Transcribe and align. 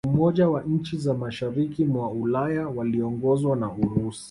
Umoja 0.07 0.49
wa 0.49 0.63
nchi 0.63 0.97
za 0.97 1.13
mashariki 1.13 1.85
mwa 1.85 2.09
Ulaya 2.11 2.67
waliongozwa 2.67 3.55
na 3.57 3.71
Urusi 3.71 4.19